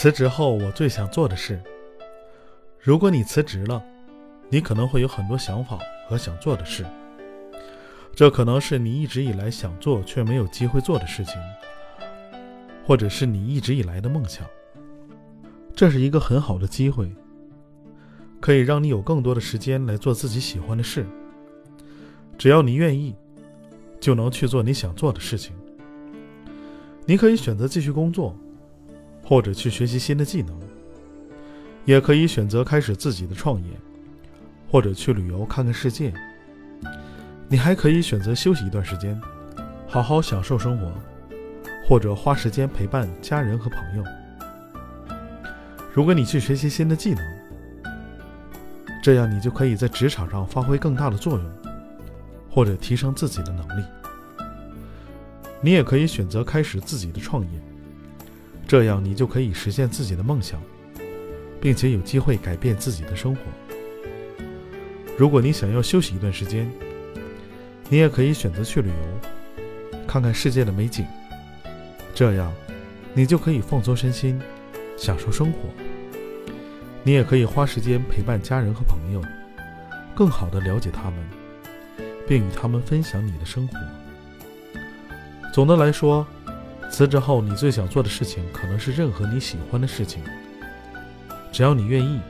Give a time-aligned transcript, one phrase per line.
[0.00, 1.60] 辞职后我最想做的事。
[2.78, 3.84] 如果你辞职了，
[4.48, 6.86] 你可能会有很多想法和想做的事。
[8.14, 11.34] 这可能是你一直以来想做却没有机会做的事情，
[12.86, 14.46] 或者是你一直以来的梦想。
[15.74, 17.12] 这是一个很好的机会，
[18.38, 21.04] 可以让你有更多的时间来做自己喜欢的事。
[22.38, 23.16] 只要你愿意，
[23.98, 25.56] 就能去做你想做的事情。
[27.04, 28.32] 你可以选择继续工作，
[29.28, 30.58] 或者去学习新的技能，
[31.84, 33.68] 也可以选择开始自己的创业，
[34.70, 36.10] 或者去旅游看看世界。
[37.46, 39.20] 你还可以选择休息一段时间，
[39.86, 40.90] 好好享受生活，
[41.86, 44.04] 或者花时间陪伴家人和朋友。
[45.92, 47.22] 如果你去学习新的技能，
[49.02, 51.44] 这样你就可以在职场上发挥更大的作用，
[52.50, 53.84] 或者提升自己的能力。
[55.60, 57.60] 你也可以选择开始自己的创业，
[58.68, 60.60] 这样你就可以实现自己的梦想，
[61.58, 63.40] 并且有机会改变自己的生活。
[65.16, 66.70] 如果你想要休息一段时间，
[67.88, 69.64] 你也可以选择去旅游，
[70.06, 71.06] 看看世界的美景，
[72.14, 72.52] 这样
[73.14, 74.38] 你就可以放松身心，
[74.98, 75.60] 享受生活。
[77.02, 79.22] 你也可以花时间陪伴家人和朋友，
[80.14, 81.14] 更好的了解他们，
[82.28, 83.78] 并与他们分享你的生活。
[85.54, 86.26] 总的来说，
[86.90, 90.22] 辞职后你最想做的事情可能是任何你喜欢的事情，
[91.52, 92.20] 只要你愿意，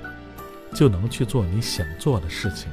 [0.74, 2.68] 就能去做你想做的事情。